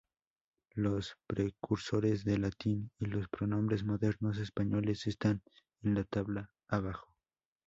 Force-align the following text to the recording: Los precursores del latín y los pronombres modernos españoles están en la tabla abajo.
Los 0.73 1.15
precursores 1.27 2.25
del 2.25 2.41
latín 2.41 2.89
y 2.97 3.05
los 3.05 3.27
pronombres 3.27 3.83
modernos 3.83 4.39
españoles 4.39 5.05
están 5.05 5.43
en 5.83 5.93
la 5.93 6.05
tabla 6.05 6.49
abajo. 6.67 7.15